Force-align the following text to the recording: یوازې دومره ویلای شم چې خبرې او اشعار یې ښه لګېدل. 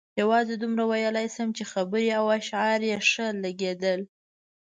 یوازې 0.21 0.55
دومره 0.57 0.83
ویلای 0.91 1.27
شم 1.35 1.49
چې 1.57 1.63
خبرې 1.71 2.07
او 2.19 2.23
اشعار 2.37 2.81
یې 2.89 2.97
ښه 3.09 3.27
لګېدل. 3.43 4.01